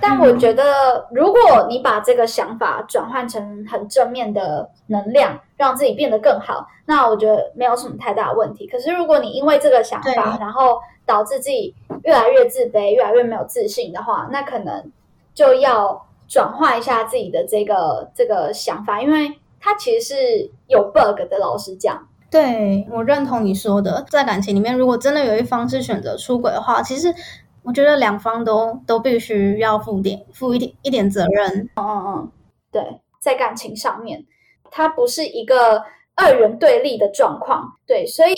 [0.00, 8.66] 但我觉得，如果你把这个想法转换成很正面的能量，让自己变得更好，那我觉得没有什么太大的问题。
[8.66, 14.90] 可是，如果你因为这个想法，然后导致自己越来越自卑、越来越没有自信的话，那可能
[15.34, 21.38] 就要转换一下自己的这个这个想法，因为它其实是有 bug 的。
[21.38, 27.14] 老实讲，对我认同你说的，在感情里面，如果真的有一方是选择出轨的话，其实。
[27.70, 31.70] 我觉得两方都都必须要负点负一点一点责任。
[31.76, 32.32] 嗯嗯嗯，
[32.72, 34.26] 对，在感情上面，
[34.72, 35.80] 它不是一个
[36.16, 37.76] 二元对立的状况。
[37.86, 38.34] 对，所以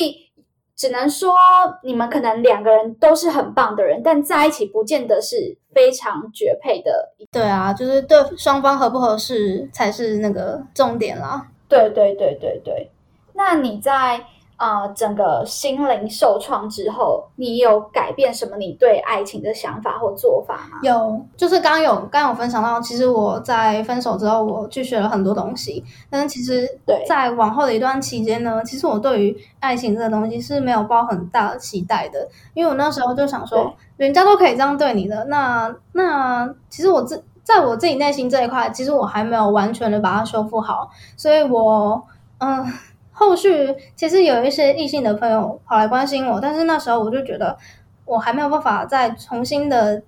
[0.76, 1.34] 只能说
[1.82, 7.14] 你们可能两个人都是很棒的人，但在一起不见得是非常绝配的。
[7.30, 11.48] 对啊，就是对双方合不合适才是那个重点啦。
[11.70, 12.90] 对对对对对，
[13.32, 14.22] 那你在？
[14.62, 18.56] 啊，整个心灵受创之后，你有改变什么？
[18.56, 20.78] 你对爱情的想法或做法吗？
[20.84, 25.84] 有，就是刚有刚有分享到，其实我在分手之后，我去学了很多东西。
[26.08, 26.64] 但是其实，
[27.08, 42.00] 在往后的一段期间呢，其实我对于爱情这个东西是没有抱很大的期待的，因为我那时候就想说，人家都可以这样对你的，那那其实我自在我自己内心这一块，其实我还没有完全的把它修复好，所以我
[42.38, 42.64] 嗯。
[43.12, 47.56] 后续其实有一些异性的朋友跑来关心我，但是那时候我就觉得
[48.04, 50.02] 我还没有办法再重新的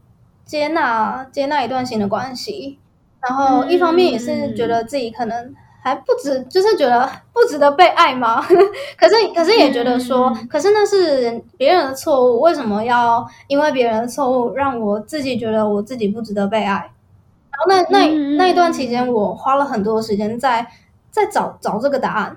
[0.45, 2.79] 接纳接纳一段新的关系，
[3.21, 8.43] 然后一方面也是觉得自己可能还不值，就是觉得不值得被爱吗？
[8.99, 16.91] 可是可是也觉得说，可是那是别人的错误，为什么要因为别人的错误让我自己觉得我自己不值得被爱？
[17.51, 20.67] 然后那那那一段期间，我花了很多时间在
[21.11, 22.37] 在找找这个答案。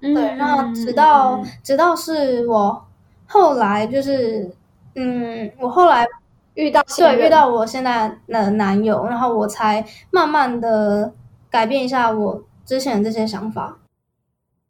[0.00, 2.86] 对，然后直到直到是我
[3.26, 4.50] 后来就是，
[4.94, 6.06] 嗯，我后来
[6.54, 11.12] 遇到对遇到我现在的男友，然后我才慢慢的
[11.50, 13.78] 改变一下我之前的这些想法。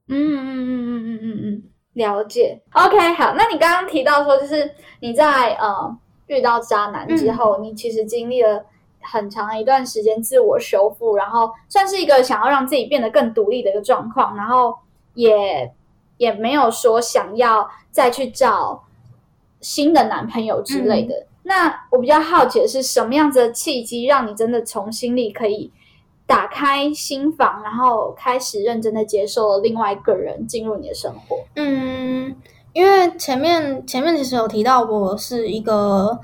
[0.08, 1.62] 嗯嗯嗯嗯嗯嗯嗯，
[1.92, 2.62] 了解。
[2.72, 8.64] OK，好，那你刚刚提到说，就是你在呃遇到渣男之后，你其实经历了
[9.02, 14.74] 很长一段时间自我修复，然后算是一个想要让自己变得更独立的一个状况，然后
[15.18, 15.72] 也
[16.16, 18.85] 也没有说想要再去找
[19.61, 21.26] 新的男朋友之类的。
[21.42, 25.72] 那我比较好奇的是，什么样子的契机让你真的从心里可以
[26.24, 31.38] 打开心房，然后开始认真的接受了另外一个人进入你的生活？
[31.57, 32.37] 嗯，
[32.72, 36.20] 因为前面前面其实有提到，我是一个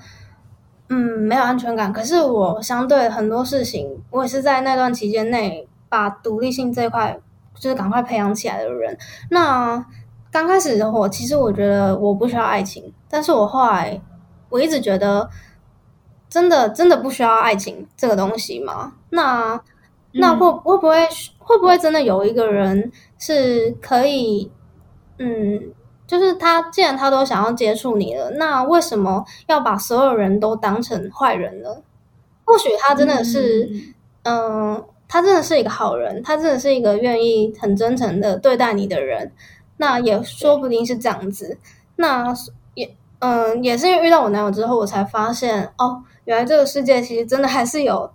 [0.88, 7.18] 嗯没有安全感，可是我相对很多事情，我也是在那段期间内把独立性这一块
[7.58, 8.96] 就是赶快培养起来的人。
[9.30, 9.84] 那
[10.30, 14.00] 刚开始的我，其实我觉得我不需要爱情，但是我后来。
[14.50, 15.28] 我一直觉得，
[16.28, 18.92] 真的真的不需要爱情这个东西吗？
[19.10, 19.60] 那
[20.12, 24.52] 那会会不会会不会真的有一个人是可以，
[25.18, 25.60] 嗯，
[26.06, 31.70] 就是他既然他都想要接触你了，那为什么要把所有人都当成坏人呢？
[32.44, 33.68] 或许他真的是，
[34.22, 34.84] 嗯，
[35.14, 39.31] 他真的是一个好人，他真的是一个愿意很真诚的对待你的人，
[39.77, 41.57] 那也说不定是这样子。
[41.94, 42.35] 那
[42.74, 42.96] 也。
[43.20, 48.11] 嗯，也是因为遇到我男友之后，我才发现哦，原来这个世界其实真的还是有，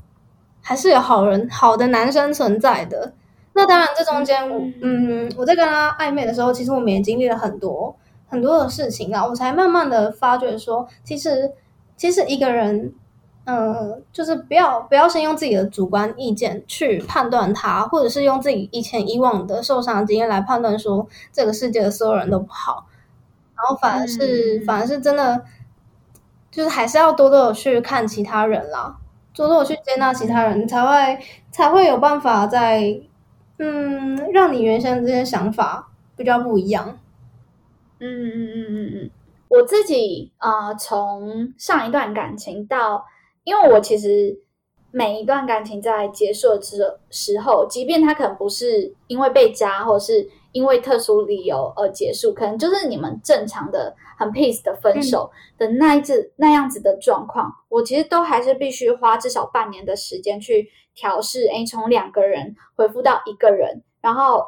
[0.61, 3.13] 还是有好人、好的男生存在的。
[3.53, 4.37] 那当然，这中间，
[4.81, 7.95] 嗯，我在跟他暧昧的时候，其实我们也经历了很多
[8.27, 11.49] 很多的事情啊，我才慢慢的发觉说，其实，
[11.97, 12.93] 其实一个人，
[13.49, 22.85] 嗯，就是不要不要先用自己的主观意见去判断他，或者是用自己以前以往的受伤经验来判断说，这个世界的所有人都不好。
[23.55, 25.43] 然后反而是，反而是真的，
[26.51, 28.95] 就是还是要多多的去看其他人啦，
[29.33, 33.01] 多多的去接纳其他人，才会才会有办法在，
[33.57, 36.99] 嗯，让你原先这些想法比较不一样。
[37.99, 39.09] 嗯嗯嗯嗯嗯嗯，
[39.49, 43.05] 我自己啊，从上一段感情到，
[43.49, 44.39] 因为我其实
[44.91, 46.77] 每一段感情在结束之
[47.09, 50.29] 时候，即便他可能不是因为被渣，或者是。
[50.51, 57.53] 因为特殊理由而结束，可能就是你们正常的很 peace 的分手的那一次那样子的状况。
[57.69, 61.45] 我其实都还是必须花至少半年的时间去调试。
[61.53, 64.43] 哎，从两个人恢复到一个人，然后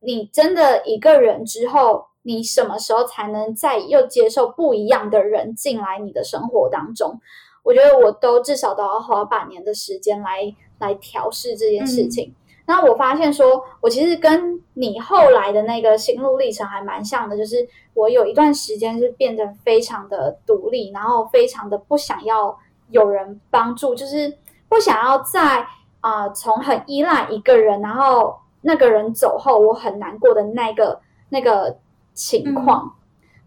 [0.00, 7.20] 你真的一个人之后，你什么时候才能再又接受不一样的人进来你的生活当中？
[7.66, 12.32] 我觉得我都至少都要花半年的时间来来调试这件事情。
[12.64, 22.56] 那我发现，说我其实跟你后来的那个心路历程还蛮像的，就是我有一段时间是变得非常的独立，然后非常的不想要
[22.90, 24.32] 有人帮助，就是
[24.68, 25.66] 不想要在
[26.00, 31.00] 啊从很依赖一个人，然后那个人走后我很难过的那个
[31.30, 31.76] 那个
[32.14, 32.94] 情况。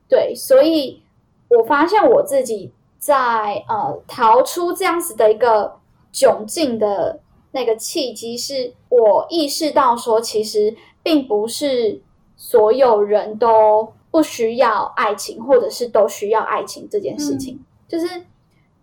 [0.09, 1.01] 对，所以
[1.47, 5.79] 我发现我自己在呃逃出这样子的一个
[6.13, 7.21] 窘境的。
[7.51, 11.99] 那个契机是我意识到说，其实并不是
[12.37, 17.59] 所有人都不需要爱情，或者是都需要爱情这件事情。
[17.87, 18.07] 就是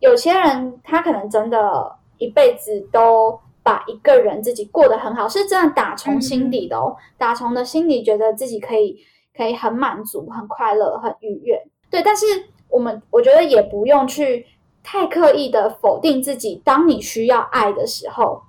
[0.00, 8.98] 有些人他可能真的一辈子都把一个人自己过得很好，是真的打从心底的哦，打从的心底觉得自己可以
[9.36, 11.56] 可以很满足、很快乐、很愉悦。
[11.88, 12.26] 对，但是
[12.68, 14.46] 我们我觉得也不用去
[14.82, 16.60] 太刻意的否定自己。
[16.64, 18.42] 当你需要爱的时候。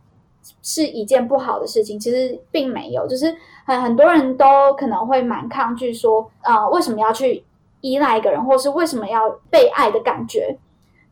[0.63, 7.43] 是一件不好的事情，其实并没有，就是很很多人都可能会蛮抗拒说，呃，为什么要去
[7.81, 10.57] 依赖一个人，或是为什么要被爱的感觉？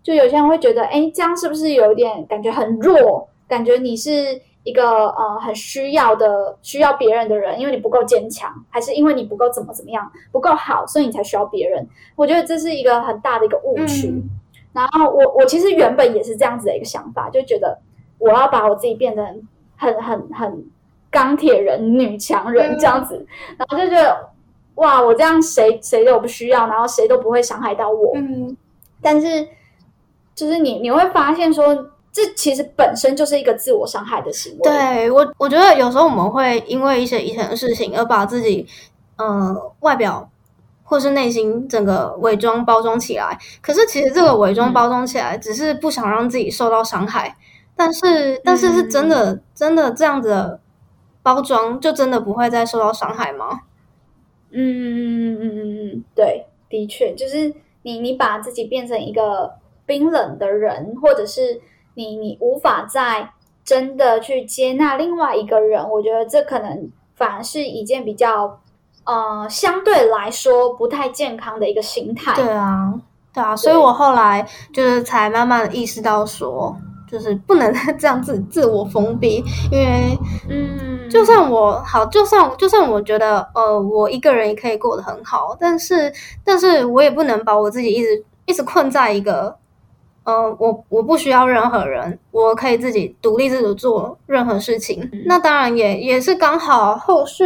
[0.02, 3.28] 就有些人会觉得，哎，这样是不是有点感觉很弱？
[3.46, 11.88] 感觉你是一个呃很需要的、需要别人的人，因为你不够坚强，还是因为你不够怎么怎么样不够好，所以你才需要别人？
[12.18, 14.22] 我觉得这是一个很大的一个误区。
[14.74, 17.80] 然后我我其实原本也是这样子的一个想法，就觉得。
[18.18, 20.66] 我要把我自己变成很很很
[21.12, 24.30] 钢铁人、女强人这样子，然后就觉得
[24.76, 28.14] 哇，我这样谁谁都不需要，然后谁都不会伤害到我。
[28.16, 28.56] 嗯，
[29.02, 29.46] 但是
[30.34, 31.76] 就是你你会发现说，
[32.16, 34.60] 这其实本身就是一个自我伤害的行为。
[34.64, 38.66] 对我，我觉得有时候我们会因为一些以前的事情而把自己
[39.18, 40.30] 嗯外表
[40.86, 47.36] 或是内心整个伪装包装起来，可是其实这个伪装包装起来，只是不想让自己受到伤害。
[47.76, 50.62] 但是，但是是真的，真的这样子的
[51.22, 53.64] 包装，就真的不会再受到伤害吗？
[54.52, 61.60] 嗯嗯嗯嗯嗯嗯，对，的确，就是你你把自己变成一个冰冷的人，或者是
[61.96, 63.32] 你你无法再
[63.64, 68.60] 真的去接纳另外一个人，我觉得这可能反而是一件比较
[69.04, 72.36] 呃相对来说不太健康的一个心态。
[72.36, 72.94] 对啊，
[73.34, 76.76] 对啊，所以我后来就是才慢慢的意识到说。
[77.08, 79.42] 就是不能再这样子自我封闭，
[79.72, 80.18] 因为
[80.50, 86.12] 嗯，就算我好，就算就算我觉得呃，我一个人也可以过得很好，但是
[86.44, 89.56] 但是我也不能把我自己一直一直困在一个
[90.26, 95.10] 呃，我我不需要任何人，我可以自己独立自主做任何事情。
[95.26, 97.46] 那当然也也是刚好后续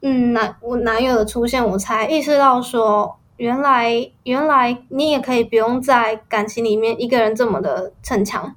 [0.00, 3.14] 嗯男我男友的出现，我才意识到说。
[3.38, 8.52] 原来，原来你也可以不用在感情里面一个人这么的逞强，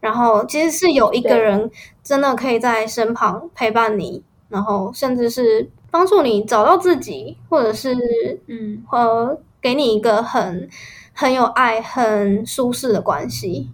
[0.00, 1.70] 然后其实是有一个人
[2.02, 7.94] 真的可以在身旁陪伴你，然后甚至是帮助你找到自己，或者是
[8.46, 10.66] 嗯呃给你一个很
[11.14, 13.70] 很有爱、很舒适的关系。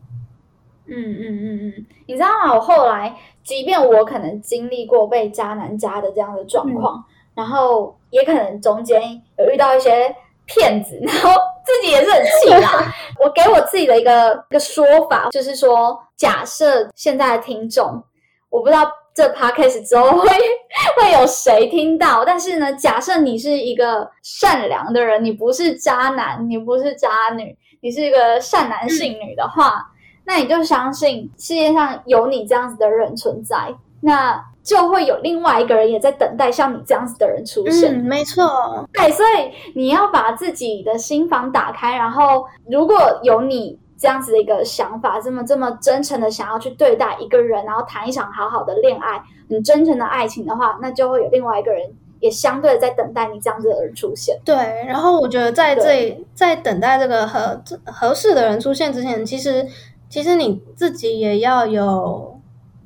[0.86, 2.54] 嗯嗯嗯嗯，你知道吗？
[2.54, 9.00] 我后来，即便我可能经历过被渣男渣的这样的状况，然后也可能中间
[9.38, 10.14] 有遇到一些。
[10.50, 12.90] 骗子， 然后自己也是很气啦。
[13.22, 18.02] 我给我自己的一个一个说法，就是说，假设现在的听众，
[18.48, 29.90] 我不知道这 podcast 之后会会有谁听到，但是呢，假设你是一个善良的人，你不是渣男，你不是渣女，你是一个善男信女的话，
[30.24, 33.74] 那你就相信世界上有你这样子的人存在。
[34.00, 37.92] 那就会有另外一个人也在等待像你这样子的人出现。
[37.92, 38.88] 嗯，没错。
[38.92, 49.20] 对，所以你要把自己的心房打开，然后如果有你这样子的一个想法，这么这么真诚的想要去对待一个人，然后谈一场好好的恋爱，
[49.50, 51.82] 很真诚的爱情的话，那就会有另外一个人
[52.20, 54.38] 也相对的在等待你这样子的人出现。
[54.44, 54.54] 对，
[54.86, 59.66] 然后我觉得在这在等待这个合合适的人出现之前，其实
[60.08, 62.37] 其实你自己也要有。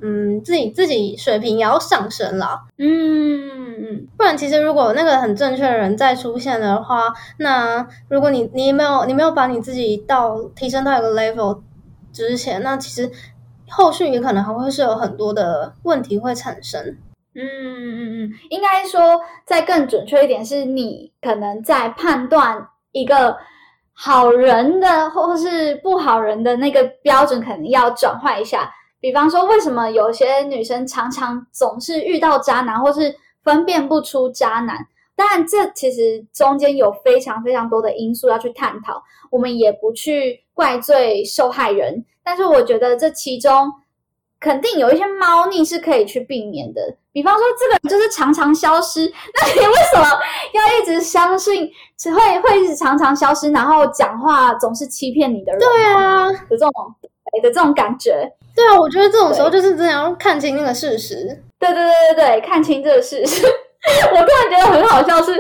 [0.03, 2.63] 嗯，自己自己水平也要上升了。
[2.77, 11.61] 嗯，不然其实如果那个很正确的人再出现的话，那如果你你没有你没有把你自己到提升到一个 level
[12.13, 13.11] 之前，那其实
[13.71, 16.99] 后续也可能还会是有很多的问题会产生。
[17.35, 23.37] 嗯嗯嗯，应该说再更准确一点，是你可能在判断一个
[23.95, 28.71] 好人的或是不好人的那个标准，可能要转换一下。
[29.03, 34.79] 比方说，为什么有些女生常常总是遇到渣男，或是分辨不出渣男？
[35.17, 42.05] 当然，这其实中间有非常非常多的因素要去探讨，我们也不去怪罪受害人。
[42.23, 43.73] 但是，我觉得这其中
[44.39, 46.81] 肯定有一些猫腻是可以去避免的。
[47.11, 49.01] 比方说，这个人就是常常消失，
[49.35, 50.07] 那你为什么
[50.55, 55.61] 要一直相信只会会一直常常消失，然后讲话总是欺骗你的人？
[55.61, 56.73] 对啊，有这种
[57.43, 58.33] 的这种感觉。
[58.63, 61.17] 对啊，我觉得这种时候就是真的要看清那个事实。
[61.59, 63.45] 对对对对对，看清这个事实。
[64.13, 65.37] 我突然觉得很好笑，是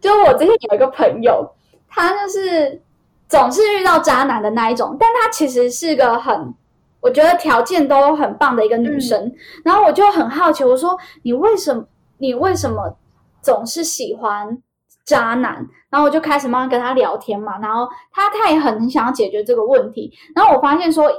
[0.00, 1.46] 就我之前有一个朋友，
[1.86, 2.80] 他就是
[3.28, 6.54] 总是遇到渣男的那一种，但他其实是个很，
[7.00, 9.30] 我觉得条件都很棒的一个女生。
[9.62, 11.84] 然后我就很好奇，我说你为什么
[12.16, 12.96] 你为什么
[13.42, 14.56] 总是喜欢
[15.04, 15.68] 渣男？
[15.90, 20.10] 然后我就开始慢慢跟他聊天嘛，然后他他也很想要解决这个问题。
[20.34, 21.10] 然后我发现说。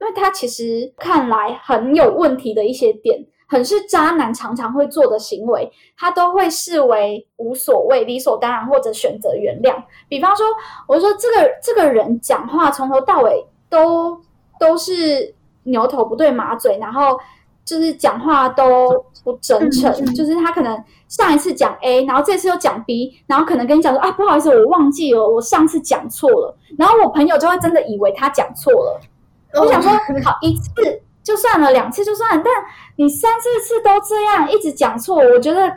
[0.00, 9.74] 因为他其实看来很有问题的一些点，很是渣男常常会做的行为，他都会视为无所谓、理所当然，或者选择原谅。
[10.08, 10.46] 比方说，
[10.86, 14.20] 我说这个这个人讲话从头到尾都
[14.60, 17.18] 都是牛头不对马嘴，然后
[17.64, 29.00] 就是讲话都不真诚，就是他可能上一次讲 A，然后这次又讲 B，然后可能跟你讲说啊，不好意思，我忘记了，我上次讲错了，然后我朋友就会真的以为他讲错了。
[29.54, 29.90] 我想说，
[30.24, 30.70] 好一次
[31.22, 32.52] 就算了，两次就算，但
[32.96, 35.72] 你三四次都这样一直讲错，我觉得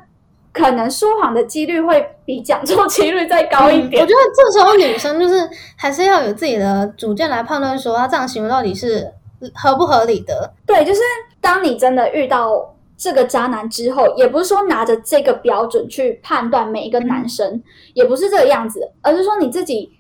[0.52, 4.02] 可能说谎的几率会比讲错几率再高一点。
[4.02, 9.12] 我觉得这时候女生就是还是要有自己的主见来判断，说她这样行为到底是
[9.56, 10.54] 合不合理的。
[10.66, 11.02] 对，就是
[11.40, 17.64] 当你真的遇到这个渣男之后，也不是说拿着这个标准去判断每一个男生，
[17.94, 19.92] 也不是这个样子，而是说你自己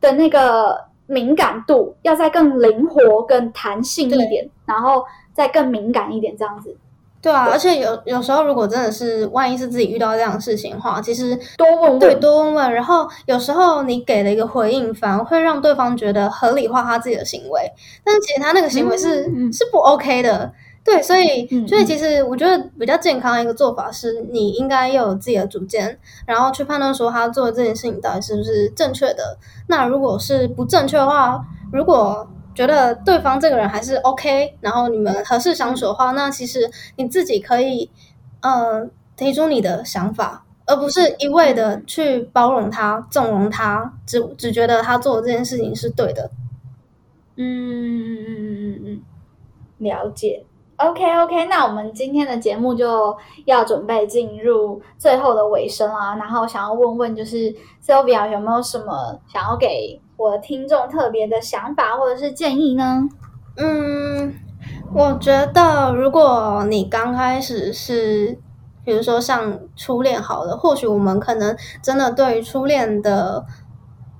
[0.00, 0.86] 的那个。
[1.06, 6.76] 敏感度要再更灵活、更弹性一点，然后再更敏感一点，这样子。
[7.22, 12.72] 对啊，而且有有时候，如果真的是万一是自己遇到这样的事情的话，其实多问问，对，多问问。
[12.72, 17.68] 然后有时候你给了一个回应，反而会让对方觉得合理化他自己的行为，
[18.04, 20.52] 但是其实他那个行为是是不 OK 的。
[20.86, 29.36] 对，所以所以其实我觉得比较健康的一个做法是，你应该要有自己的主见，然后去判断说他做的这件事情到底是不是正确的。
[29.66, 37.90] 那如果是不正确的话，如果觉得对方这个人还是 OK，然后你们合适相处的话，那其实你自己可以
[38.42, 46.30] 呃提出你的想法，而不是一味的去包容他、纵容他，只只觉得他做的这件事情是对的。
[47.34, 49.02] 嗯嗯嗯嗯嗯嗯。
[49.78, 50.44] 了解。
[50.76, 53.16] OK OK，那我们今天的节目就
[53.46, 56.14] 要准备进入最后的尾声啦。
[56.16, 63.08] 然后想要问问，就是 Sylvia 有没有什么想要给我听众特别的想法或者是建议呢？
[63.56, 64.34] 嗯，
[64.94, 68.38] 我觉得如果你刚开始是，
[68.84, 73.46] 比如说像初恋好了，或许我们可能真的对于初恋的，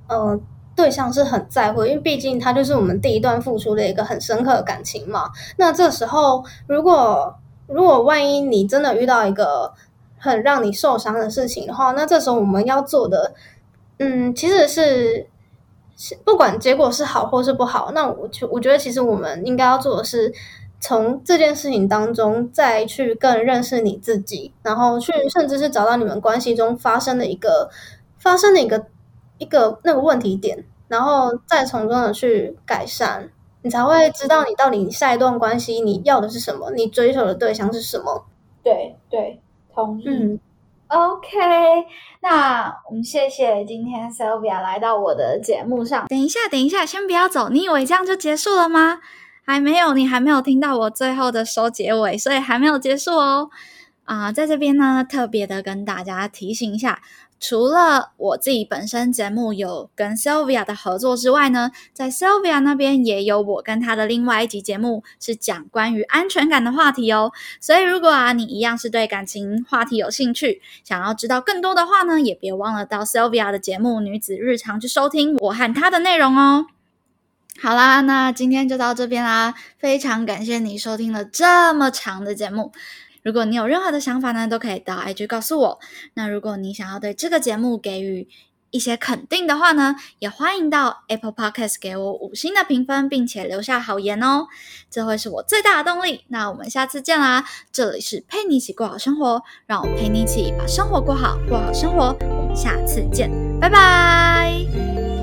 [0.09, 0.41] 呃。
[0.77, 5.31] 对象是很在乎，因为毕竟他就是我们第一段付出的一个很深刻的感情嘛。
[5.57, 7.35] 那这时候，如果
[7.67, 9.73] 如果万一你真的遇到一个
[10.19, 13.33] 很让你受伤的事情的话，那这时候我们要做的，
[13.99, 15.27] 嗯，其实是
[15.97, 20.31] 是不管结果是好或是不好，那我就我觉得其实我们应该要做的是，
[20.79, 27.71] 从这件事情当中再去更认识你自己，然后去甚至是找到你们关系中发生的一个
[28.19, 28.85] 发生的一个。
[29.39, 33.31] 一个那个问题点，然后再从中的去改善，
[33.63, 38.27] 你才会知道你到底下一段关系你要的是什么，你追求的对象是什么。
[38.63, 39.41] 对对，
[39.75, 40.41] 同意。
[40.89, 41.37] OK，
[42.21, 46.07] 那我们谢谢今天 Sylvia 来到我的节目上。
[46.07, 49.01] 等一下，等一下，先不要走，你以为这样就结束了吗？
[49.45, 53.51] 还没有，你还没有听到我最后的收结尾，所以还没有结束哦。
[54.05, 57.01] 啊，在这边呢，特别的跟大家提醒一下。
[57.39, 67.33] 除了我自己本身节目有跟 Sylvia 的合作之外呢，在 Sylvia 那边也有我跟她的另外一集节目，是讲关于安全感的话题哦。
[67.61, 76.67] 所以如果啊你一样是对感情话题有兴趣，想要知道更多的话呢，也别忘了到 Sylvia 的节目《女子日常》去收听我和她的内容哦。
[77.63, 82.73] 好啦，那今天就到这边啦，非常感谢你收听了这么长的节目。
[83.27, 85.81] 如果你有任何的想法呢，都可以到 IG 告诉我。
[86.15, 88.29] 那如果你想要对这个节目给予
[88.71, 94.47] 一些肯定的话呢，也欢迎到 Apple Podcast 给我五星的评分，并且留下好言哦，
[94.89, 96.25] 这会是我最大的动力。
[96.29, 97.45] 那我们下次见啦！
[97.73, 102.17] 这里是陪你一起过好生活，让我陪你一起把生活过好，过好生活。
[102.21, 105.16] 我们下次见，拜拜。